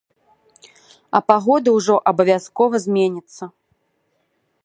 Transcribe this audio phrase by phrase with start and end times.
[1.17, 3.43] А пагода ўжо абавязкова зменіцца.